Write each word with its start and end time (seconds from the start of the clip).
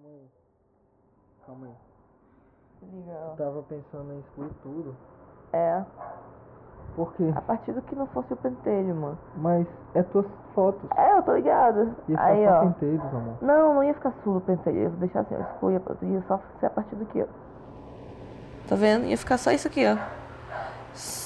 Calma 0.00 0.08
aí. 0.16 0.28
Calma 1.46 1.66
aí. 1.66 1.72
Liga, 2.90 3.10
Eu 3.10 3.36
tava 3.36 3.62
pensando 3.64 4.12
em 4.14 4.18
excluir 4.20 4.50
tudo. 4.62 4.96
É, 5.52 5.84
Por 6.96 7.12
quê? 7.14 7.30
a 7.36 7.40
partir 7.42 7.72
do 7.72 7.82
que 7.82 7.94
não 7.94 8.06
fosse 8.06 8.32
o 8.32 8.36
pentelho, 8.36 8.94
mano. 8.94 9.18
Mas 9.36 9.66
é 9.94 10.02
tuas 10.04 10.26
fotos. 10.54 10.88
É, 10.96 11.18
eu 11.18 11.22
tô 11.22 11.34
ligado. 11.34 11.80
Ia 12.08 12.16
ficar 12.18 12.24
Aí, 12.24 12.46
só 12.46 12.52
ó. 12.52 12.60
penteiros, 12.66 13.14
amor. 13.14 13.34
Não, 13.42 13.74
não 13.74 13.84
ia 13.84 13.94
ficar 13.94 14.12
sul 14.24 14.36
o 14.38 14.40
pentelho. 14.40 14.76
Eu 14.78 14.82
ia 14.84 14.90
deixar 14.90 15.20
assim, 15.20 15.34
ó. 15.34 15.40
Excluía, 15.40 15.82
ia 16.02 16.22
só 16.26 16.40
ser 16.58 16.66
a 16.66 16.70
partir 16.70 16.96
do 16.96 17.04
que, 17.06 17.22
ó. 17.22 17.26
Tá 18.68 18.76
vendo? 18.76 19.04
Ia 19.06 19.16
ficar 19.18 19.36
só 19.38 19.50
isso 19.50 19.68
aqui, 19.68 19.84
ó. 19.86 20.19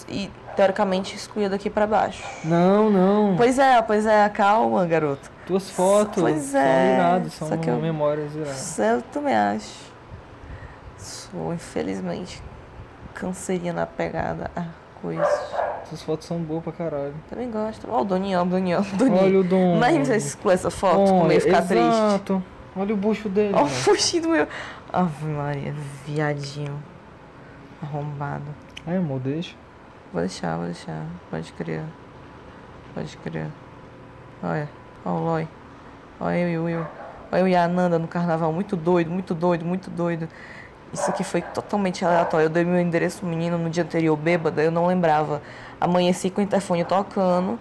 E, 0.08 0.30
teoricamente, 0.54 1.14
excluía 1.16 1.48
daqui 1.48 1.68
pra 1.70 1.86
baixo. 1.86 2.22
Não, 2.44 2.90
não. 2.90 3.36
Pois 3.36 3.58
é, 3.58 3.80
pois 3.82 4.04
é. 4.06 4.28
Calma, 4.28 4.84
garoto. 4.86 5.30
Tuas 5.46 5.68
fotos 5.70 6.22
Pois 6.22 6.42
são 6.42 6.60
é, 6.60 6.94
iradas, 6.96 7.34
são 7.34 7.48
só 7.48 7.56
que 7.56 7.68
eu- 7.68 7.76
memórias 7.76 8.34
iradas. 8.34 8.78
Eu 8.78 9.02
também 9.02 9.34
acho. 9.34 9.92
Sou, 10.96 11.52
infelizmente, 11.52 12.42
canceriana 13.14 13.82
apegada 13.82 14.50
a 14.56 14.64
coisas. 15.02 15.26
Essas 15.82 16.02
fotos 16.02 16.26
são 16.26 16.38
boas 16.38 16.62
pra 16.62 16.72
caralho. 16.72 17.14
Também 17.28 17.50
gosto. 17.50 17.86
Ó, 17.90 18.00
o 18.00 18.04
Doninho, 18.04 18.38
ó, 18.38 18.42
o 18.42 18.46
Doninho, 18.46 18.78
ó, 18.78 18.80
o 18.94 18.96
Doninho. 18.96 19.22
Olha 19.22 19.40
o 19.40 19.44
Dom. 19.44 19.76
Imagina 19.76 20.04
você 20.04 20.16
excluir 20.16 20.54
essa 20.54 20.70
foto, 20.70 21.10
como 21.10 21.24
Olha, 21.24 21.34
ia 21.34 21.40
ficar 21.40 21.62
triste. 21.62 21.86
exato. 21.86 22.42
Olha 22.76 22.94
o 22.94 22.96
bucho 22.96 23.28
dele. 23.28 23.54
Ó, 23.54 23.64
o 23.64 23.66
fuxinho 23.68 24.22
do 24.24 24.28
meu. 24.30 24.48
Ave 24.92 25.26
Maria, 25.26 25.74
viadinho. 26.06 26.82
Arrombado. 27.82 28.44
Ai, 28.86 28.96
amor, 28.96 29.20
deixa. 29.20 29.54
Vou 30.14 30.22
deixar, 30.22 30.56
vou 30.56 30.66
deixar. 30.66 31.04
Pode 31.28 31.52
crer. 31.54 31.82
Pode 32.94 33.16
crer. 33.16 33.48
Olha, 34.40 34.68
ó 35.04 35.10
o 35.10 35.24
Loi. 35.24 35.48
Olha 36.20 36.38
eu 36.38 36.48
e 36.48 36.58
o 36.58 36.64
Will. 36.66 36.86
Olha 37.32 37.40
eu 37.40 37.48
e 37.48 37.56
a 37.56 37.64
Ananda 37.64 37.98
no 37.98 38.06
carnaval. 38.06 38.52
Muito 38.52 38.76
doido, 38.76 39.10
muito 39.10 39.34
doido, 39.34 39.64
muito 39.64 39.90
doido. 39.90 40.28
Isso 40.92 41.10
aqui 41.10 41.24
foi 41.24 41.42
totalmente 41.42 42.04
aleatório. 42.04 42.44
Eu 42.44 42.48
dei 42.48 42.64
meu 42.64 42.78
endereço 42.78 43.18
pro 43.18 43.26
menino 43.28 43.58
no 43.58 43.68
dia 43.68 43.82
anterior, 43.82 44.16
bêbada, 44.16 44.62
eu 44.62 44.70
não 44.70 44.86
lembrava. 44.86 45.42
Amanheci 45.80 46.30
com 46.30 46.40
o 46.40 46.44
interfone 46.44 46.84
tocando 46.84 47.58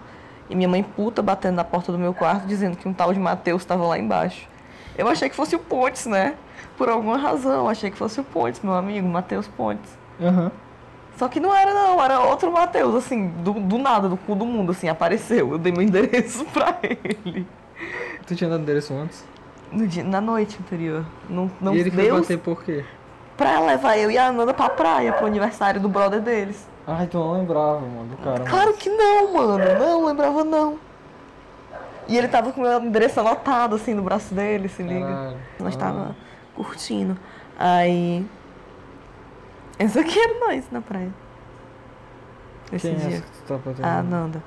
e 0.48 0.54
minha 0.54 0.68
mãe 0.68 0.84
puta 0.84 1.20
batendo 1.20 1.56
na 1.56 1.64
porta 1.64 1.90
do 1.90 1.98
meu 1.98 2.14
quarto 2.14 2.46
dizendo 2.46 2.76
que 2.76 2.86
um 2.86 2.92
tal 2.92 3.12
de 3.12 3.18
Matheus 3.18 3.62
estava 3.62 3.84
lá 3.84 3.98
embaixo. 3.98 4.48
Eu 4.96 5.08
achei 5.08 5.28
que 5.28 5.34
fosse 5.34 5.56
o 5.56 5.58
Pontes, 5.58 6.06
né? 6.06 6.36
Por 6.78 6.88
alguma 6.88 7.18
razão, 7.18 7.68
achei 7.68 7.90
que 7.90 7.98
fosse 7.98 8.20
o 8.20 8.24
Pontes, 8.24 8.60
meu 8.62 8.74
amigo, 8.74 9.08
Matheus 9.08 9.48
Pontes. 9.48 9.98
Aham. 10.22 10.52
Só 11.16 11.28
que 11.28 11.38
não 11.38 11.54
era 11.54 11.72
não, 11.72 12.02
era 12.02 12.20
outro 12.20 12.50
Matheus, 12.50 12.94
assim, 12.94 13.28
do, 13.28 13.52
do 13.54 13.78
nada, 13.78 14.08
do 14.08 14.16
cu 14.16 14.34
do 14.34 14.44
mundo, 14.44 14.72
assim, 14.72 14.88
apareceu. 14.88 15.52
Eu 15.52 15.58
dei 15.58 15.72
meu 15.72 15.82
endereço 15.82 16.44
pra 16.52 16.76
ele. 16.82 17.46
Tu 18.26 18.34
tinha 18.34 18.50
dado 18.50 18.62
endereço 18.62 18.92
antes? 18.94 19.24
No 19.70 19.86
dia, 19.86 20.02
na 20.04 20.20
noite 20.20 20.58
anterior. 20.60 21.04
Não, 21.28 21.50
não 21.60 21.74
e 21.74 21.80
ele 21.80 21.90
foi 21.90 22.10
bater 22.10 22.38
por 22.38 22.62
quê? 22.64 22.84
pra 23.36 23.58
levar 23.60 23.96
eu 23.98 24.10
e 24.12 24.16
a 24.18 24.28
Ananda 24.28 24.54
pra 24.54 24.70
praia, 24.70 25.12
pro 25.12 25.26
aniversário 25.26 25.80
do 25.80 25.88
brother 25.88 26.20
deles. 26.20 26.68
Ai, 26.86 27.06
tu 27.08 27.18
não 27.18 27.32
lembrava, 27.32 27.80
mano, 27.80 28.06
do 28.10 28.16
cara. 28.18 28.44
Claro 28.44 28.74
que 28.74 28.88
não, 28.88 29.32
mano. 29.32 29.58
Não, 29.78 30.04
lembrava 30.06 30.44
não. 30.44 30.78
E 32.06 32.16
ele 32.16 32.28
tava 32.28 32.52
com 32.52 32.60
o 32.60 32.64
meu 32.64 32.80
endereço 32.80 33.18
anotado, 33.20 33.74
assim, 33.76 33.94
no 33.94 34.02
braço 34.02 34.34
dele, 34.34 34.68
se 34.68 34.82
liga. 34.82 35.06
Caralho. 35.06 35.36
Nós 35.58 35.74
Ah. 35.74 35.78
tava 35.78 36.16
curtindo. 36.54 37.16
Aí. 37.58 38.24
Esse 39.78 39.98
aqui 39.98 40.18
era 40.18 40.46
nós 40.46 40.70
na 40.70 40.80
praia. 40.80 41.10
Esse 42.72 42.88
Quem 42.88 42.96
é 42.96 43.00
dia. 43.08 43.16
essa 43.18 43.22
que 43.26 43.30
tu 43.32 43.42
tá 43.44 43.58
pra 43.58 43.86
A 43.88 43.98
Ananda. 43.98 44.42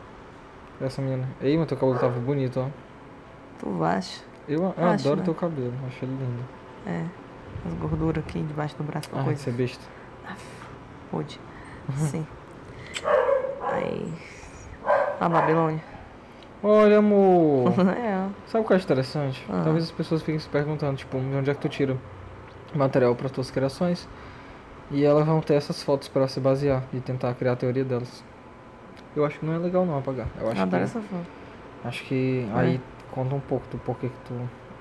Essa 0.82 1.02
menina. 1.02 1.28
Ei, 1.42 1.58
mas 1.58 1.68
teu 1.68 1.78
cabelo 1.78 2.00
tava 2.00 2.20
bonito, 2.20 2.60
ó. 2.60 2.68
Tu 3.60 3.84
acha? 3.84 4.24
Eu, 4.48 4.62
eu 4.78 4.86
Acho, 4.86 5.06
adoro 5.08 5.18
né? 5.18 5.24
teu 5.26 5.36
cabelo, 5.36 5.74
acho 5.88 6.06
ele 6.06 6.14
lindo. 6.14 6.44
É. 6.86 7.06
As 7.68 7.74
gorduras 7.74 8.24
aqui 8.24 8.40
debaixo 8.42 8.76
do 8.78 8.84
braço 8.84 9.10
Ai, 9.14 9.24
coisa. 9.24 9.42
você 9.42 9.50
é 9.50 9.54
besta. 9.54 9.84
Pode. 11.12 11.40
Sim. 11.98 12.26
Aí. 13.62 14.14
A 15.20 15.28
Babilônia. 15.28 15.84
Olha, 16.64 17.00
amor. 17.00 17.72
é. 17.98 18.28
Sabe 18.48 18.64
o 18.64 18.68
que 18.68 18.74
eu 18.74 18.78
acho 18.78 18.86
interessante? 18.86 19.46
Ah. 19.50 19.62
Talvez 19.64 19.86
as 19.86 19.92
pessoas 19.92 20.22
fiquem 20.22 20.40
se 20.40 20.48
perguntando, 20.50 20.98
tipo, 20.98 21.20
de 21.20 21.36
onde 21.36 21.50
é 21.50 21.54
que 21.54 21.60
tu 21.62 21.70
tira 21.70 21.98
material 22.76 23.16
para 23.16 23.30
tuas 23.30 23.50
criações? 23.52 24.08
E 24.92 25.04
elas 25.04 25.26
vão 25.26 25.42
ter 25.42 25.56
essas 25.56 25.82
fotos 25.84 26.08
para 26.08 26.28
se 26.28 26.40
basear 26.40 26.84
e 26.94 27.00
tentar 27.00 27.34
criar 27.34 27.54
a 27.54 27.56
teoria 27.56 27.84
delas. 27.84 28.24
Eu 29.16 29.26
acho 29.26 29.40
que 29.40 29.46
não 29.46 29.54
é 29.54 29.58
legal 29.58 29.86
não 29.86 29.98
apagar. 29.98 30.28
Eu 30.40 30.50
acho 30.50 30.62
Adoro 30.62 30.78
que, 30.84 30.90
essa 30.90 31.00
foto. 31.02 31.26
acho 31.84 32.04
que 32.06 32.48
É. 32.56 32.60
aí 32.60 32.82
conta 33.12 33.36
um 33.36 33.40
pouco 33.40 33.66
do 33.70 33.78
porquê 33.80 34.08
que 34.08 34.16
tu. 34.28 34.34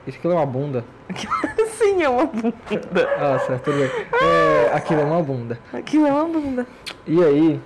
Isso 0.07 0.19
aqui 0.19 0.29
é 0.29 0.31
uma 0.31 0.47
bunda. 0.47 0.85
Sim, 1.71 2.03
é 2.03 2.09
uma 2.09 2.27
bunda. 2.27 2.55
Ah, 3.19 3.39
certo, 3.41 3.65
tudo 3.65 3.79
bem. 3.79 3.91
É, 4.23 4.71
aquilo 4.75 5.01
é 5.01 5.05
uma 5.05 5.23
bunda. 5.23 5.59
Aquilo 5.73 6.07
é 6.07 6.13
uma 6.13 6.29
bunda. 6.29 6.67
E 7.07 7.25
aí, 7.25 7.61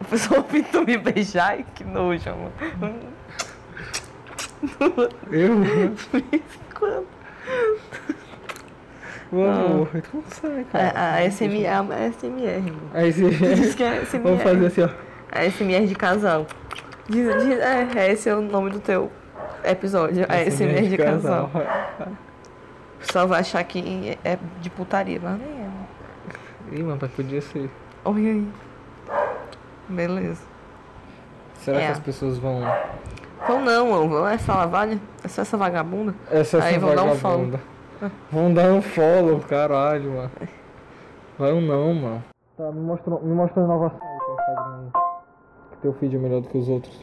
A 0.00 0.04
pessoa 0.04 0.42
pintou 0.44 0.84
me 0.84 0.96
beijar. 0.96 1.48
Ai, 1.50 1.66
que 1.74 1.82
nojo, 1.82 2.30
amor. 2.30 2.52
eu. 5.32 5.56
De 9.28 9.36
quando. 9.36 9.70
Ô, 9.70 9.72
amor, 9.72 9.88
tu 9.88 10.16
não 10.16 10.22
sai, 10.28 10.66
cara. 10.70 10.92
A, 10.94 11.14
a 11.16 11.30
SMR, 11.30 11.66
a 11.66 12.10
SMR. 12.12 12.72
Aí. 12.94 13.12
Diz 13.54 13.74
que 13.74 13.82
é 13.84 14.04
SMR. 14.04 14.22
Vamos 14.22 14.42
fazer 14.42 14.66
assim, 14.66 14.82
ó. 14.82 14.88
A 15.30 15.44
SMR 15.50 15.86
de 15.86 15.94
casal. 15.94 16.46
Diz, 17.08 17.26
diz, 17.42 17.58
é, 17.58 18.12
esse 18.12 18.28
é 18.28 18.34
o 18.34 18.40
nome 18.40 18.70
do 18.70 18.80
teu 18.80 19.10
episódio. 19.64 20.26
A 20.28 20.50
SMR 20.50 20.88
de 20.88 20.96
casal. 20.96 21.50
O 21.54 23.00
pessoal 23.00 23.28
vai 23.28 23.40
achar 23.40 23.62
que 23.64 24.18
é 24.24 24.38
de 24.60 24.70
putaria, 24.70 25.20
mas 25.22 25.38
nem 25.38 25.48
é. 25.48 26.78
Ih, 26.78 26.82
mano, 26.82 26.98
mas 27.00 27.10
podia 27.12 27.40
ser. 27.40 27.70
Olha 28.04 28.18
aí. 28.18 28.48
Beleza. 29.88 30.42
Será 31.54 31.80
É. 31.80 31.86
que 31.86 31.92
as 31.92 31.98
pessoas 32.00 32.38
vão. 32.38 32.60
Vão 33.46 33.64
não. 33.64 34.08
Vão 34.08 34.28
é 34.28 34.36
falar, 34.36 34.66
vale? 34.66 35.00
É 35.24 35.28
só 35.28 35.42
essa 35.42 35.56
vagabunda? 35.56 36.14
Essa 36.30 36.62
Aí 36.62 36.74
essa 36.74 36.80
vão 36.80 36.94
dar 36.94 37.04
um 37.04 37.14
vagabunda. 37.14 37.60
Vão 38.30 38.52
dar 38.54 38.72
um 38.72 38.80
follow, 38.80 39.40
caralho, 39.40 40.12
mano. 40.12 40.30
Vai 41.38 41.52
um 41.52 41.60
não, 41.60 41.94
mano. 41.94 42.24
Tá, 42.56 42.70
me 42.70 42.80
mostrou, 42.80 43.22
me 43.22 43.34
mostrou 43.34 43.64
a 43.64 43.68
inovação 43.68 44.00
aí 44.02 44.18
do 44.18 44.32
Instagram 44.32 44.90
aí. 44.94 45.02
Que 45.70 45.76
teu 45.78 45.92
feed 45.94 46.16
é 46.16 46.18
melhor 46.18 46.40
do 46.40 46.48
que 46.48 46.58
os 46.58 46.68
outros. 46.68 47.00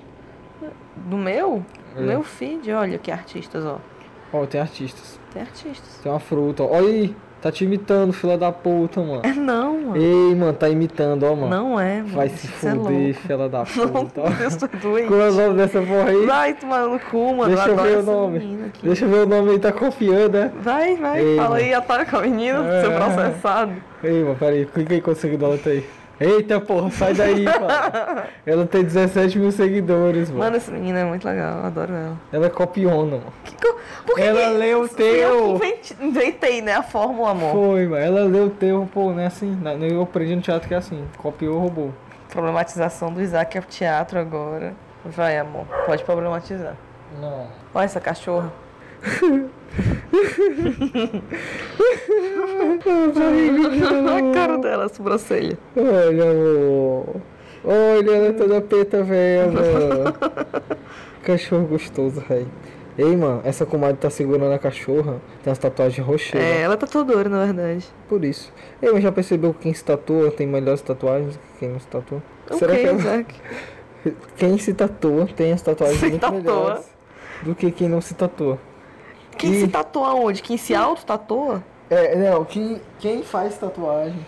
Do 0.96 1.18
meu? 1.18 1.64
É. 1.96 2.00
Do 2.00 2.04
meu 2.04 2.24
feed, 2.24 2.72
olha 2.72 2.98
que 2.98 3.12
artistas, 3.12 3.66
ó. 3.66 3.80
Ó, 4.34 4.46
tem 4.46 4.60
artistas. 4.62 5.20
Tem 5.32 5.42
artistas. 5.42 6.00
Tem 6.02 6.12
uma 6.12 6.20
fruta, 6.20 6.64
ó. 6.64 6.68
Olha 6.68 6.88
aí, 6.88 7.16
tá 7.46 7.52
te 7.52 7.64
imitando, 7.64 8.12
fila 8.12 8.36
da 8.40 8.52
puta, 8.52 9.00
mano. 9.02 9.22
É 9.24 9.32
não, 9.32 9.80
mano. 9.80 9.98
Ei, 9.98 10.34
mano, 10.34 10.54
tá 10.54 10.68
imitando, 10.68 11.22
ó, 11.28 11.36
mano. 11.36 11.48
Não 11.56 11.80
é, 11.80 11.98
mano. 12.02 12.16
Vai 12.16 12.28
se 12.30 12.48
é 12.48 12.50
fuder, 12.50 12.76
louco. 12.76 13.14
fila 13.14 13.48
da 13.50 13.60
Não, 13.78 13.88
puta. 13.90 14.22
ó. 14.22 14.30
Deus, 14.32 14.56
tô 14.56 14.68
doente. 14.68 15.08
Qual 15.08 15.22
é 15.22 15.30
o 15.30 15.34
nome 15.34 15.54
dessa 15.58 15.80
porra 15.80 16.10
aí? 16.10 16.26
Vai 16.26 16.54
tomar 16.56 16.88
no 16.88 17.00
cu, 17.00 17.36
mano. 17.36 17.56
Deixa 17.56 17.70
eu 17.70 17.74
adoro 17.74 17.88
ver 17.90 17.98
o 17.98 18.04
nome. 18.04 18.60
Deixa 18.82 19.06
eu 19.06 19.10
ver 19.10 19.18
o 19.18 19.26
nome 19.28 19.52
aí, 19.52 19.60
tá 19.60 19.72
confiando, 19.72 20.40
né? 20.40 20.52
Vai, 20.60 20.96
vai, 20.96 21.20
Ei, 21.24 21.36
fala 21.36 21.50
mano. 21.50 21.62
aí, 21.62 21.74
ataca 21.76 22.18
a 22.18 22.22
menina, 22.22 22.82
seu 22.82 22.92
É. 22.92 22.96
processado. 22.96 23.72
Ei, 24.04 24.24
mano, 24.24 24.36
peraí, 24.40 24.66
clica 24.66 24.94
aí 24.96 25.02
quantos 25.02 25.22
seguidores 25.22 25.64
ela 25.64 25.76
tem. 25.76 25.84
Eita 26.20 26.62
porra, 26.62 26.90
sai 26.92 27.14
daí, 27.14 27.44
mano. 27.46 28.24
Ela 28.46 28.66
tem 28.66 28.84
17 28.84 29.38
mil 29.38 29.52
seguidores, 29.52 30.30
mano. 30.30 30.40
Mano, 30.44 30.56
essa 30.58 30.72
menina 30.72 31.00
é 31.00 31.04
muito 31.04 31.26
legal, 31.28 31.60
eu 31.60 31.66
adoro 31.66 31.94
ela. 31.94 32.18
Ela 32.32 32.46
é 32.46 32.50
copiona, 32.50 33.18
mano. 33.18 33.34
Que 33.44 33.56
co- 33.56 33.78
Por 34.06 34.16
que 34.16 34.22
Ela 34.22 34.40
que- 34.42 34.50
leu 34.58 34.80
o 34.82 34.84
eu 34.84 34.90
teu. 34.90 35.56
inventi- 35.56 35.98
inventei, 36.00 36.62
né, 36.62 36.74
a 36.76 36.84
fórmula, 36.84 37.32
amor. 37.32 37.52
Foi, 37.52 37.86
mano. 37.88 38.02
Ela 38.04 38.24
leu 38.24 38.46
o 38.46 38.50
teu, 38.50 38.88
pô, 38.94 39.12
não 39.12 39.20
é 39.20 39.26
assim. 39.26 39.58
Na- 39.62 39.74
Eu 39.74 40.02
aprendi 40.04 40.36
no 40.36 40.42
teatro 40.42 40.68
que 40.68 40.74
é 40.74 40.78
assim. 40.78 41.04
Copiou, 41.18 41.60
roubou. 41.60 41.92
Problematização 42.30 43.12
do 43.12 43.22
Isaac 43.22 43.58
é 43.58 43.62
teatro 43.62 44.20
agora. 44.20 44.74
Vai, 45.06 45.38
amor, 45.38 45.66
pode 45.86 46.04
problematizar. 46.04 46.76
Não. 47.22 47.48
Olha 47.74 47.86
essa 47.86 48.00
cachorra. 48.00 48.52
Olha 53.16 54.30
a 54.30 54.34
cara 54.34 54.58
dela, 54.58 54.86
a 54.86 54.90
sobrancelha. 54.90 55.58
Olha, 55.76 56.32
amor. 56.32 57.16
Olha, 57.64 58.12
ela 58.12 58.28
é 58.28 58.32
toda 58.34 58.62
preta, 58.62 59.04
velho. 59.04 59.52
Cachorro 61.24 61.66
gostoso, 61.66 62.22
velho. 62.28 62.48
Ei, 62.98 63.16
mano, 63.16 63.42
essa 63.44 63.66
comadre 63.66 63.98
tá 63.98 64.10
segurando 64.10 64.54
a 64.54 64.60
cachorra. 64.60 65.20
Tem 65.44 65.52
as 65.52 65.58
tatuagens 65.60 66.06
roxas. 66.06 66.40
É, 66.40 66.62
ela 66.62 66.78
tá 66.78 66.86
tatuadora, 66.88 67.28
na 67.28 67.44
verdade. 67.46 67.86
Por 68.08 68.24
isso. 68.24 68.54
Ei, 68.82 68.92
mas 68.92 69.04
já 69.04 69.12
percebeu 69.12 69.54
que 69.54 69.62
quem 69.64 69.74
se 69.74 69.84
tatua 69.84 70.32
tem 70.32 70.48
melhores 70.48 70.82
tatuagens 70.82 71.36
do 71.36 71.40
que 71.40 71.60
quem 71.60 71.70
não 71.70 71.80
se 71.80 71.88
tatua? 71.88 72.24
O 72.50 72.54
Será 72.54 72.74
que, 72.76 72.82
que 72.82 72.88
ela- 72.88 72.98
Isaac? 73.00 73.36
quem 74.38 74.58
se 74.58 74.74
tatua 74.74 75.28
tem 75.36 75.52
as 75.52 75.62
tatuagens 75.62 76.00
Se 76.00 76.08
muito 76.08 76.22
tatua. 76.22 76.38
melhores 76.40 76.86
do 77.42 77.54
que 77.56 77.70
quem 77.72 77.90
não 77.90 78.00
se 78.00 78.14
tatua? 78.14 78.58
Quem 79.46 79.54
E- 79.54 79.60
se 79.62 79.68
tatua 79.68 80.14
onde? 80.16 80.42
Quem 80.42 80.58
se 80.58 80.74
auto-tatua? 80.74 81.64
É, 81.90 82.16
não, 82.16 82.44
quem, 82.44 82.82
quem 83.00 83.22
faz 83.24 83.58
tatuagem, 83.58 84.26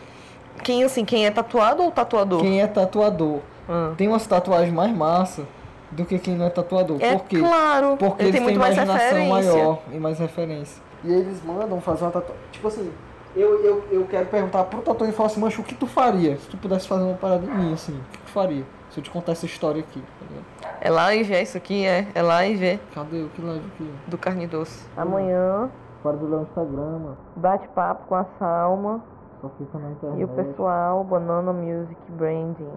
Quem, 0.64 0.84
assim, 0.84 1.04
quem 1.04 1.26
é 1.26 1.32
tatuado 1.32 1.82
ou 1.84 1.92
tatuador? 1.92 2.42
quem 2.42 2.62
é 2.62 2.68
tatuador, 2.68 3.40
Ah. 3.68 3.94
tem 3.98 4.08
umas 4.08 4.26
tatuagens 4.28 4.72
mais 4.74 4.96
massa 4.96 5.44
do 5.92 6.06
que 6.06 6.20
quem 6.20 6.36
não 6.36 6.46
é 6.46 6.50
tatuador. 6.50 6.98
É 7.00 7.14
Por 7.16 7.26
quê? 7.26 7.40
claro, 7.40 7.96
Porque 7.98 8.22
ele 8.24 8.30
eles 8.38 8.46
têm 8.46 8.58
mais 8.58 8.76
imaginação 8.76 9.08
referência. 9.18 9.52
maior 9.54 9.80
e 9.92 9.98
mais 9.98 10.20
referência. 10.20 10.82
E 11.04 11.12
eles 11.12 11.44
mandam 11.44 11.82
fazer 11.82 12.04
uma 12.06 12.12
tatuagem. 12.12 12.42
Tipo 12.52 12.68
assim, 12.68 12.92
eu, 13.36 13.64
eu, 13.64 13.84
eu 13.92 14.06
quero 14.10 14.26
perguntar 14.28 14.64
pro 14.66 14.82
tatuagem 14.82 15.14
e 15.14 15.16
falar 15.18 15.28
assim, 15.28 15.40
mancho, 15.40 15.62
o 15.62 15.64
que 15.64 15.74
tu 15.76 15.88
faria 15.88 16.36
se 16.38 16.48
tu 16.48 16.58
pudesse 16.58 16.88
fazer 16.88 17.04
uma 17.04 17.16
parada 17.16 17.46
em 17.46 17.50
mim, 17.50 17.74
assim? 17.74 17.94
O 17.94 18.12
que 18.12 18.18
tu 18.20 18.32
faria? 18.32 18.64
Se 18.90 19.00
eu 19.00 19.04
te 19.04 19.12
contar 19.12 19.34
essa 19.34 19.46
história 19.46 19.82
aqui, 19.82 20.02
tá 20.02 20.26
ligado? 20.30 20.78
É 20.82 20.90
live, 20.90 21.34
é 21.34 21.42
isso 21.42 21.58
aqui, 21.58 21.86
é. 21.86 22.08
É 22.16 22.22
live 22.22 22.80
Cadê 22.94 23.24
o 23.24 23.30
que 23.30 23.42
live 23.42 23.66
aqui? 23.74 23.94
do 24.08 24.18
Carne 24.18 24.48
Doce. 24.48 24.88
Amanhã, 24.96 25.70
Para 26.04 26.16
do 26.18 26.42
Instagram, 26.42 27.00
mano. 27.00 27.18
bate-papo 27.36 28.08
com 28.08 28.16
a 28.16 28.26
Salma 28.40 29.04
Só 29.42 29.50
fica 29.58 29.78
na 29.78 29.92
internet. 29.92 30.20
e 30.20 30.24
o 30.24 30.28
pessoal 30.30 31.04
Banana 31.04 31.52
Music 31.54 32.00
Branding. 32.12 32.72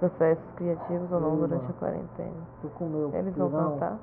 Processos 0.00 0.44
criativos 0.56 1.10
ou 1.12 1.20
não 1.20 1.34
Eba. 1.38 1.46
durante 1.48 1.70
a 1.70 1.74
quarentena. 1.74 2.46
Tu 2.62 2.68
comeu 2.70 3.10
Eles 3.14 3.34
vão 3.36 3.48
pirão? 3.50 3.72
cantar? 3.72 3.98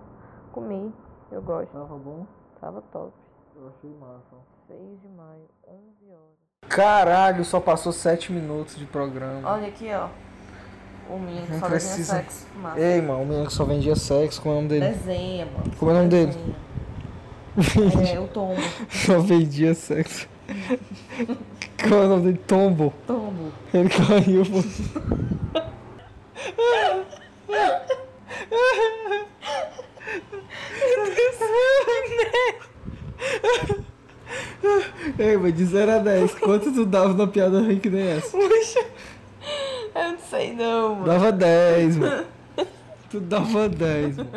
Comi, 0.51 0.94
eu 1.31 1.41
gosto. 1.41 1.71
Tava 1.71 1.95
bom? 1.97 2.25
Tava 2.59 2.81
top. 2.94 3.11
Eu 3.55 3.67
achei 3.67 3.89
massa. 3.99 4.35
6 4.67 4.79
de 5.01 5.07
maio, 5.09 5.45
11 5.67 6.11
horas. 6.11 6.69
Caralho, 6.69 7.44
só 7.44 7.59
passou 7.59 7.91
7 7.91 8.31
minutos 8.31 8.75
de 8.77 8.85
programa. 8.85 9.49
Olha 9.51 9.67
aqui, 9.67 9.89
ó. 9.94 10.07
O 11.11 11.19
menino 11.19 11.45
que 11.45 11.51
Não 11.51 11.59
só 11.59 11.67
precisa. 11.67 11.97
desenha 11.97 12.23
sexo. 12.23 12.47
Massa. 12.61 12.79
Ei, 12.79 13.01
mano, 13.01 13.21
o 13.21 13.25
menino 13.25 13.45
que 13.47 13.53
só 13.53 13.65
vendia 13.65 13.95
sexo, 13.95 14.41
como 14.41 14.55
é 14.55 14.57
o 14.57 14.61
nome 14.61 14.69
dele? 14.69 14.85
Desenha, 14.95 15.45
mano. 15.45 15.71
Como 15.77 15.91
é 15.91 15.93
o 15.93 15.97
nome 15.97 16.09
dele? 16.09 16.33
Desenha. 17.57 18.13
É, 18.15 18.19
o 18.19 18.27
tombo. 18.29 18.61
Só 18.89 19.19
vendia 19.19 19.73
sexo. 19.73 20.27
Qual 21.87 22.01
é 22.03 22.05
o 22.05 22.09
nome 22.09 22.23
dele? 22.23 22.39
Tombo. 22.47 22.93
Tombo. 23.05 23.51
Ele 23.73 23.89
caiu. 23.89 24.43
pô. 24.45 24.63
Ei, 35.17 35.37
mas 35.37 35.55
de 35.55 35.65
0 35.65 35.91
a 35.91 35.97
10, 35.99 36.35
quanto 36.35 36.71
tu 36.71 36.85
dava 36.85 37.13
na 37.13 37.27
piada 37.27 37.59
ruim 37.59 37.79
que 37.79 37.89
nem 37.89 38.07
essa? 38.07 38.29
Puxa. 38.37 38.85
Sei 40.41 40.53
não, 40.53 40.95
mano. 40.95 41.05
Dava 41.05 41.31
10, 41.31 41.97
mano. 41.97 42.25
Tu 43.11 43.19
dava 43.19 43.69
10, 43.69 44.17
mano. 44.17 44.31